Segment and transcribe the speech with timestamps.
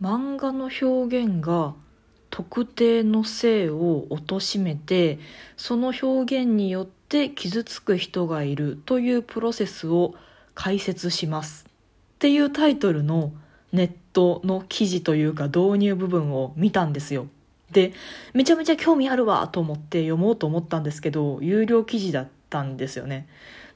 [0.00, 1.74] 漫画の表現が
[2.30, 5.18] 特定の性を貶めて
[5.56, 10.14] その表現によって傷つく人がいるというプロセスを
[10.54, 13.32] 解説しますっていうタイトルの
[13.72, 17.28] ネットの記事というか導入部分を見たんですよ。
[17.70, 17.92] で、
[18.32, 23.28] めちゃめちゃ興味あるわと思って読もうと思ったんですけど、有料記事だったんですよね。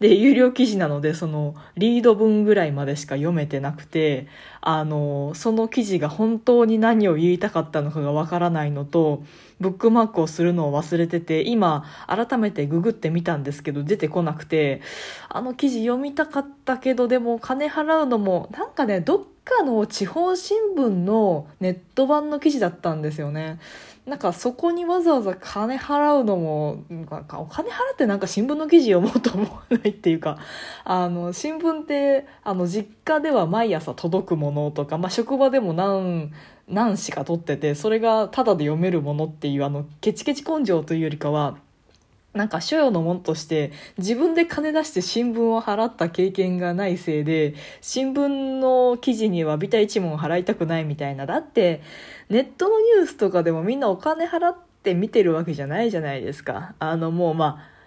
[0.00, 4.28] で、有料記事なので、その、リード文ぐらいまでしか読めてなくて、
[4.60, 9.24] あの、その記事が本当に何を言いたかったのかがわからないのと、
[9.60, 14.82] ブックマークをするのを忘れてて、今、改めてググってみたんですけど、出てこなくて、
[15.28, 23.58] あの記事読みたかったけど、でも金払うのも、なんかね、どっかの地方新聞のネット版の記事だったんですよね。
[24.08, 30.38] なんかそこにわざわざ金払うのも、なんかお金払ってなんか新聞の記事読もうと思わないっていうか、
[30.84, 36.32] あの、新聞って、あの、実家では毎朝届くものとか、まあ、職場でも何、
[36.68, 41.58] 何しか取ってて、それがタダで読めるものっていう、あの、ケチケチ根性というよりかは、
[42.38, 51.26] なんか所要のもんとして自分で金出して新聞を払った経験がないせいで新聞の記事にはビタ一文払いたくないみたいな。
[51.26, 51.82] だって
[52.28, 56.76] ネットのニュースとかでもみんなお金払って見てるわけじゃないじゃないですか。
[56.78, 57.78] あのもうまあ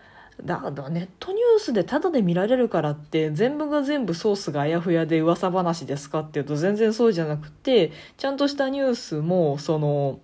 [0.43, 10.19] だからネットニュースでタダで見られるからって全部が全部ソースがあやふやで噂話ですかっていうと全然そうじゃなくてちゃんとしたニュースもその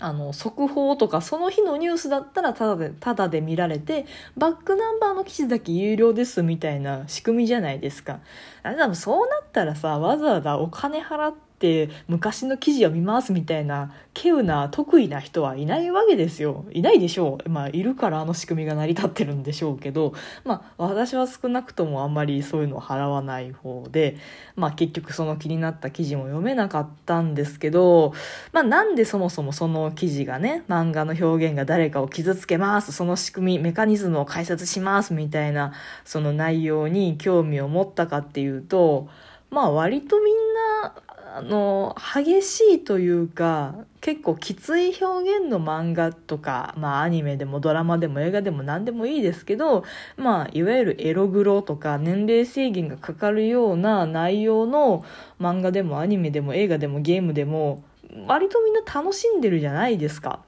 [0.00, 8.20] あの速報とかその日のニュースだったらただでただで見られてバックナンバーの記事だけ有料ですみたいな仕組みじゃないですか。
[8.64, 11.34] あれ多分そうなったらさわざわざお金払っ
[11.64, 16.66] って昔の記事を見ますみたいな稀有な得意な人はいないわけですよ。
[16.72, 17.48] いないでしょう。
[17.48, 20.12] まあいるからあの仕組みが成り立ってるんでしょうけど。
[20.44, 24.18] まあ私は少なくともあんまりそういうのを払わない方で。
[24.56, 28.12] まあ結局その気になった記事も読めなかったんですけど。
[28.52, 32.92] まあなんでそもそもその記事がね漫画の表現が誰かを傷つけます。
[32.92, 35.72] その仕組みメカニズムを解説しますみたいな
[36.04, 39.08] その内容に興味を持ったかっていうと
[39.54, 40.34] まあ割とみん
[40.82, 40.94] な
[41.36, 49.82] あの激しいというか結構きつい表現の漫画とか、まあ、アニメでもドラマでも映画でも何でもいいですけど、
[50.16, 55.04] まあ、いわゆるエログロとか年齢制限がかかるような内容の
[55.40, 57.82] 漫画でもアニメでも映画でもゲームでも
[58.28, 60.38] 割とみんな楽しんでるじゃないですか。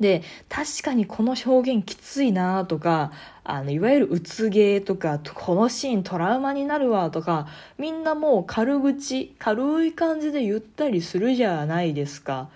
[0.00, 3.12] で、確かにこの表現きついなとか、
[3.44, 7.46] あの、いわゆるうつ芸とか、このシーントラウマになるわとか、
[7.78, 12.48] みんなもう軽口、軽い感じで言ったりするじゃないですか。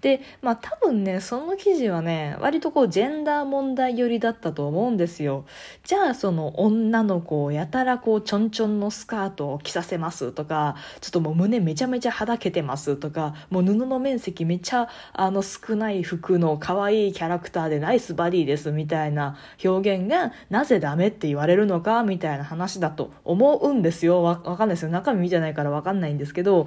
[0.00, 5.44] で、まあ多分ね、その記事はね、割とこうジェンダー問題寄りだったと思うんですよ。
[5.84, 24.22] じゃあその女の子をやたらこうちょんちょんのスカートを着させますとか、ちょっともう胸めちゃめちゃはだけてますとか、もう布の面積めちゃあの少ない服の可愛いキャラクターでナイスバディですみたいな表現がなぜダメって言われるのかみたいな話だと思うんですよ。
[24.22, 24.90] わかんないですよ。
[24.90, 26.66] 中身見てないからわかんないんですけど、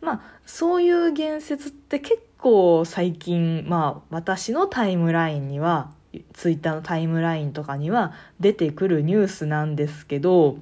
[0.00, 5.92] まあそういう言説って結構構最近、まあ私のタイムラインには、
[6.32, 10.56] ツイッターのタイムラインとかには出てくるニュースなんですけど、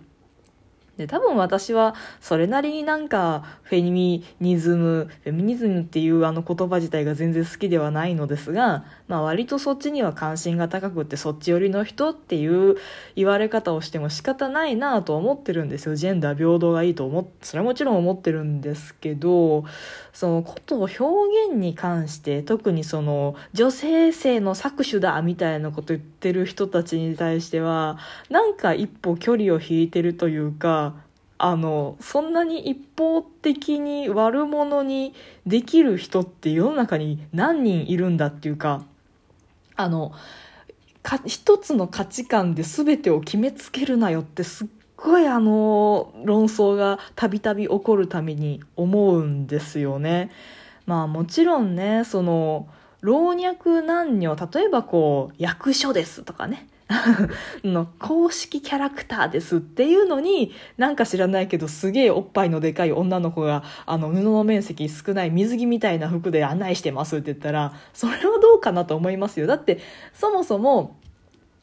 [0.99, 12.77] で、多分私はそれなりになんかフェミニズム、フェミニズムっていうあの言葉自体が全然好きではないのですが、まあ割とそっちには関心が高くってそっち寄りの人っていう
[13.15, 15.95] 言われ方をしても仕方ないなと思ってるんですよ。
[15.95, 19.65] ジェンダー平等がいいと思って、それはもちろん思ってるんですけど、
[20.13, 21.05] そのことを表
[21.49, 27.99] 現に関して特にその女性性の搾取だみたいなこと言ってる人たちに対しては
[28.29, 30.88] なんか一歩距離を引いてるというか
[31.39, 35.15] あのそんなに一方的に悪者に
[35.47, 38.85] できる人って世の中に何人いるんだっていうか
[39.77, 40.13] あの
[41.03, 50.31] か一つの価値観で全てを決めつけるなよってすっごいあの論争がたびたび起こるために思うんですよね。
[50.87, 52.67] まあもちろんねその
[53.01, 56.67] 老若男女例えばこう役所ですとかね
[57.65, 69.47] の公式キャラクターですっていうのになんか知らないけどすげえおっぱいのでかい女の子があの布の面積少ない水着みたいな服で案内してますって言ったらそれはどうかなと思いますよ。
[69.47, 69.79] だって
[70.15, 70.97] そもそも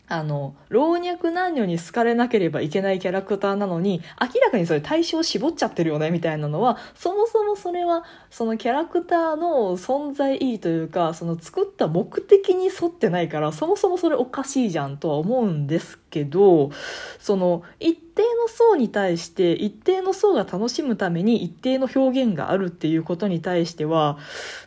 [0.08, 16.72] あの、老若男女に好かれなければいけないキャラクターなのに、明らかにそれ対象を絞っちゃってるよね、みたいなのは、そもそもそれは、そのキャラクターの存在意義というか、その作った目的に沿ってないから、そもそもそれおかしいじゃんとは思うんですけど
[17.20, 24.18] その一定の層に対して一定の層が楽しむために一定の表現があるっていうことに対しては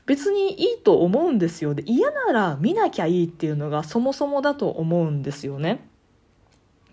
[0.07, 5.87] 別にいいと思うんですよで嫌なら見なきゃいいっていうのがそもそもだと思うんですよね。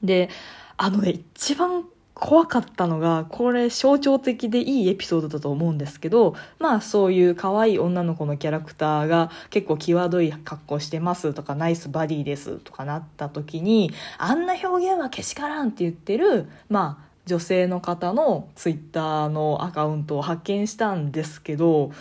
[0.02, 0.30] で
[0.78, 21.92] あのね一番怖かったのがこれ象徴的でいいエピソードだと思うんですけどまあそういう可愛い女の子のキャラクターが結構際どい格好してますとかナイスバディですとかなった時にあんな表現はけしからんって言ってるまあ女性の方のツイッターのアカウントを発見したんですけど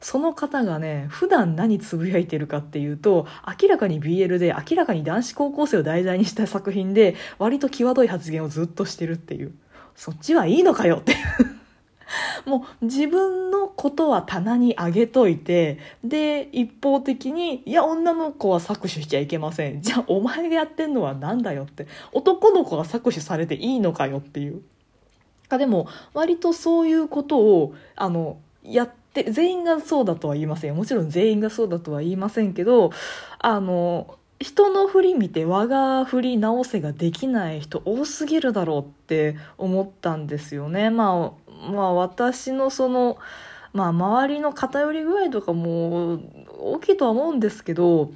[0.00, 3.26] その方がね普段何つぶやいてるかっていうと
[3.60, 9.52] 明らかに BL で明らかに男子高校生を題材にした作品で割と際どい発言をずっとしてるっていう。
[9.98, 11.16] そっちはいいのかよって。
[12.46, 19.82] もう自分のことは棚に上げといてで一方的にいや女の子は搾取しちゃいけません。
[19.82, 21.88] じゃあお前がやってんのは何だよって。
[22.12, 24.62] 男の子が搾取されていいのかよっていう。
[25.50, 32.92] でも割とそういうことをあのやってで全員がそうだとは言いませんもちろん全員がそうだとは言いませんけど
[33.38, 40.90] あの人の振り見て我が振り直せができない人多すぎるだろうって思ったんですよね。
[40.90, 43.18] まあ、まあ私のその
[43.72, 46.20] まあ周りの偏り具合とかも
[46.56, 48.12] 大きいとは思うんですけど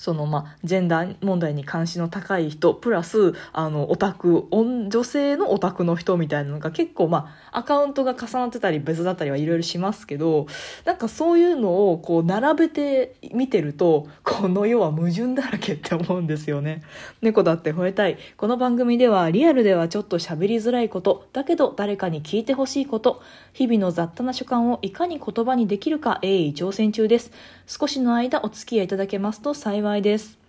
[0.00, 10.46] そのまあジェンダー問題に関心の高い人プラスあのオタク女性のオタクの人みたいなのが結構まあアカウントが重なってたり別だったりはいろいろしますけど
[10.86, 16.82] なんかそういうのをこう並べて見てるとこの世は矛盾だらけって思うんですよね。
[17.20, 18.16] 猫だって吠えたい。
[18.38, 23.20] この番組ではリアルではちょっと喋りづらいことだけど誰かに聞いてほしいこと。
[23.52, 27.32] 日々の雑多な所感をいかに言葉にできるか鋭意挑戦中です。
[27.70, 30.40] 少しの間お付き合いいただけますと幸いです。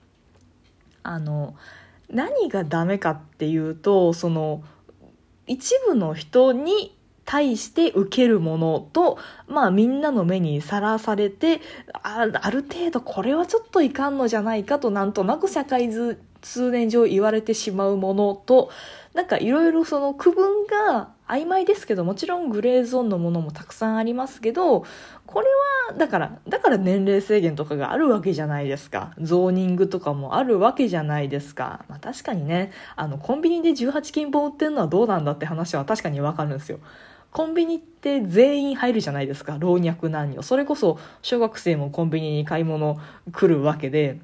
[1.04, 1.54] あの
[2.10, 4.64] 何がダメかっていうとその
[5.46, 11.62] 一部の人に対して受けるものと、まあみんなの目にさらされて
[11.94, 15.92] あ、ある程度これはちょっといかんのじゃないかとなんとなく社会
[16.42, 18.72] 通念上言われてしまうものと、
[19.14, 24.86] なんかいろいろその区分が曖昧ですけど、もちろんグレーゾーンのものもたくさんありますけど、
[25.26, 25.48] これ
[25.90, 29.14] は、だから、だから年齢制限とかがあるわけじゃないですか。
[29.22, 31.86] ゾーニングとかもあるわけじゃないですか。
[31.88, 36.80] まあ確かにね、あの、コンビニで18金本売ってるのはどうなんだって話は確かにわかるんですよ。
[37.32, 39.56] コンビニって全員入るじゃないですか。
[39.58, 40.42] 老若男女。
[40.44, 43.00] それこそ小学生もコンビニに買い物
[43.32, 44.20] 来るわけで、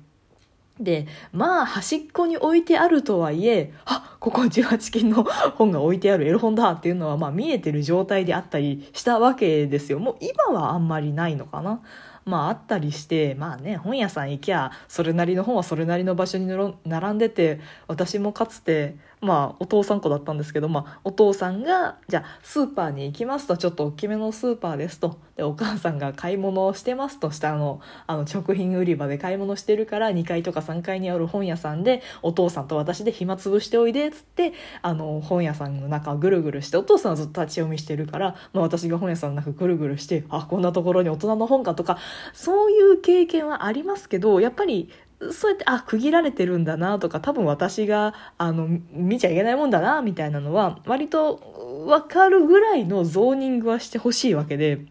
[0.80, 5.24] で、まあ、端っこに置いてあるとはいえ、あ、ここ18金の
[5.56, 10.00] 本が置いてあるエロ本だっていうのは、まあ見えてる状態であったりしたわけですよ。
[10.00, 11.82] もう今はあんまりないのかな。
[12.26, 16.48] まああったりして、まあね、本屋さん行きゃ、それなりの本はそれなりの場所に
[16.86, 25.20] 並んでて、私もかつて、まあ、お父さん子だったんですけど、まあ、お父さんが、じゃあ、スーパーに行きますと、ちょっと大きめのスーパーですと。
[25.36, 34.54] で、お母さんが買い物をしてますと、下の、あの、食品売り場で買い物してるから、2階とか3階にある本屋さんで、お父さんと私で暇つぶしておいで、つって、
[34.84, 41.98] あの、本屋さんの中をぐるぐるして、お父さんはずっと立ち読みしてるから、まあ、私が本屋さんの中ぐるぐるして、あ、こんなところに大人の本かとか、
[42.34, 44.90] そういう経験はありますけど、やっぱり、
[45.32, 54.86] そうやってあ区切られてるんだなとか多分私があの見ちゃいけないもんだなみたいなのは割とわかるぐらいのゾーニングはしてほしいわけで。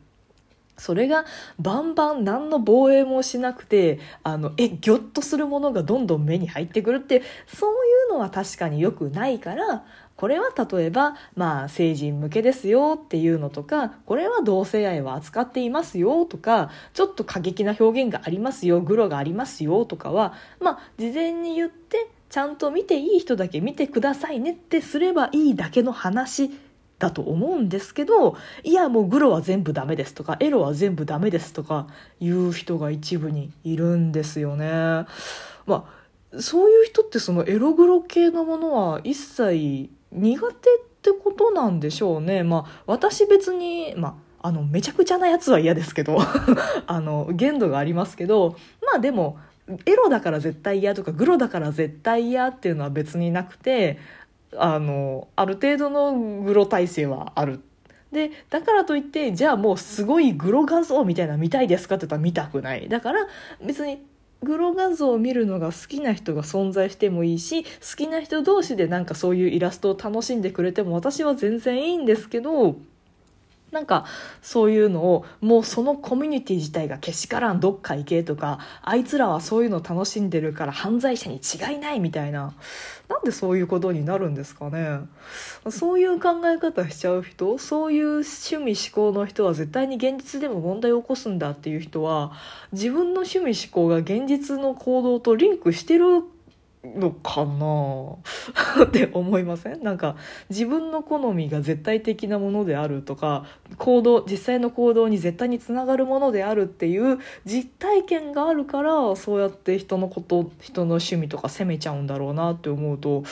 [0.79, 1.25] それが
[1.59, 7.75] バンバン何の防衛もしなくてあのえぎょっとするものがどんどん目に入ってくるってそうい
[8.11, 26.51] うのは確かに良くないからこれは例えば、まあ、成人向けですよっていうのとか、これは同性愛は扱っていますよとか、ちょっと過激な表現がありますよ、グロがありますよとかは、まあ、事前に言って、ちゃんと見ていい人だけ見てくださいねってすればいいだけの話
[26.99, 31.89] だと思うんですけど、いやもうグロは全部ダメですとか、エロは全部ダメですとか
[32.21, 34.67] 言う人が一部にいるんですよね。
[34.67, 35.07] ま
[35.69, 35.85] あ、
[36.41, 40.55] そういう人ってそのエログロ系のものは一切苦手っ
[41.03, 42.43] てことなんでしょうね。
[42.43, 46.19] まあ、私別に、まあ、あの、めちゃくちゃなやつは嫌ですけど
[46.87, 48.57] あの、限度がありますけど、
[48.93, 49.39] まあでも、
[49.85, 53.99] エロだから絶対嫌とか、グロだから絶対嫌っていうのは別になくて、
[54.57, 57.61] あの、ある程度のグロ体制はある。
[58.13, 62.89] で、だからといって、じゃあもうすごいグロ画像みたいな見たいですかって言ったら見たくない。
[62.89, 63.27] だから
[63.65, 64.05] 別に
[64.43, 72.77] グロ画像を見るのが好きな人が存在してもいいし好きな人同士でなんかそういうイラストを楽しんでくれても私は全然いいんですけど
[73.77, 74.07] なんか
[74.41, 82.55] そういうのをもうそのコミュニティ自体がけしからんどっか行けとかあいつらはそういうの楽しんでるから犯罪者に違いないみたいな。
[83.09, 85.01] なんでそういうことになるんですかね。
[85.71, 92.33] そういう考え方しちゃう人そういう趣味思考の人は絶対に現実でも問題を起こすんだっていう人は
[92.73, 96.23] 自分の趣味思考が現実の行動とリンクしてる
[96.97, 98.17] のかな？
[98.85, 99.83] って思いません？
[99.83, 100.17] なんか
[100.51, 113.25] 自分の好みが絶対的なものであるとか行動実際の行動に絶対につながるものであるっていう実体験があるからそうやって人のこと人の趣味とか責めちゃうんだろうなって思うと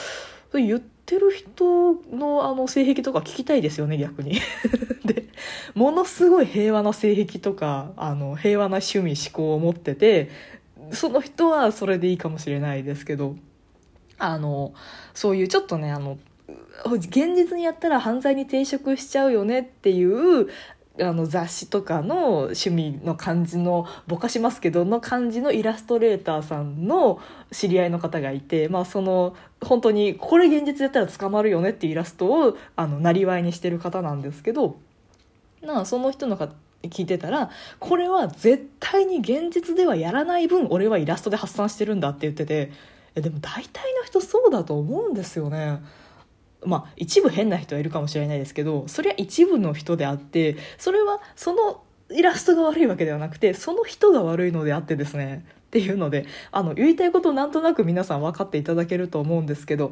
[0.52, 4.40] 言ってる人のあの性癖とか聞きたいですよね逆に。
[5.04, 5.24] で
[5.74, 10.30] ものすごい平和な性癖とかあの平和な趣味思考を持ってて
[10.92, 13.36] その人はそれでいいかもしれないですけど
[14.18, 14.74] あの
[15.12, 16.18] そういうちょっとねあの
[16.86, 20.48] 現実にやったら犯罪に抵触しちゃうよねっていう
[21.00, 34.76] あの雑誌とかの趣味の感じのぼかしますけどの感じのイラストレーターさんの知り合いの方がいて、まあ、その本当にこれ現実やったら捕まるよねっていうイラストをあのなりわいにしてる方なんですけど
[35.62, 36.36] なその人の
[36.88, 42.72] 聞いてたらこれは絶対に現実ではやらない分俺はイラストで発散してるんだって言ってて
[43.20, 45.80] でも大体の人そうだと思うんですよね。
[46.64, 59.90] まあ一部変な人はいるかもしれないですけどそれは一部の人であってそれはそのイラストが悪いわけではなくてその人が悪いのであってですねっていうのであの言いたいことなんとなく皆さん分かっていただけると思うんですけど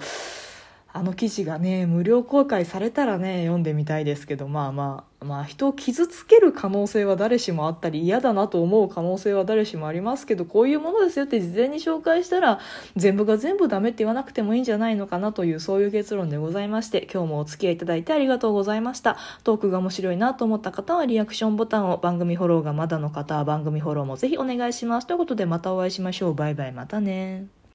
[0.94, 12.58] あの記事がね無料公開されたらね読んでみたいですけどまあまあまあ人を傷つける可能性は誰しもあったり嫌だなと思う可能性は誰しもありますけどこういうものですよって事前に紹介したら
[12.96, 19.16] 全部が全部ダメって言わなくてもいいんじゃないのかなというそういう結論でございまして今日もお付き合いいただいてありがとうございました。
[19.44, 25.06] トークが面白いなと思った方はリアクションボタンを番組フォローがまだの方は番組フォローもぜひお願いします。
[25.06, 26.34] ということでまたお会いしましょう。
[26.34, 26.72] バイバイ。
[26.72, 27.61] またね。